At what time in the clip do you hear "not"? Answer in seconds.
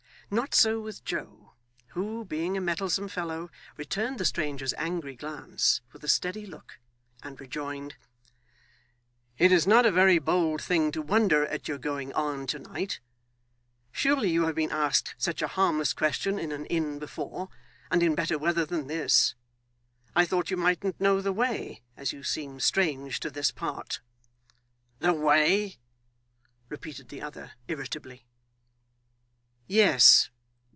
0.33-0.55, 9.67-9.85